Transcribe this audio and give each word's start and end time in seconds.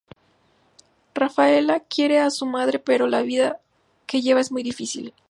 Rafaela 1.13 1.79
quiere 1.81 2.17
a 2.21 2.31
su 2.31 2.47
madre, 2.47 2.79
pero 2.79 3.05
la 3.05 3.21
vida 3.21 3.59
que 4.07 4.21
lleva 4.23 4.41
es 4.41 4.51
muy 4.51 4.63
difícil. 4.63 5.13